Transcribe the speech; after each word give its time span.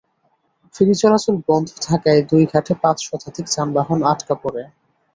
ফেরি 0.75 0.95
চলাচল 1.01 1.35
বন্ধ 1.47 1.67
থাকায় 1.81 2.21
দুই 2.29 2.43
ঘাটে 2.53 2.73
পাঁচ 2.83 2.97
শতাধিক 3.07 3.45
যানবাহন 3.47 3.99
আটকা 4.11 4.35
পড়ে। 4.43 4.63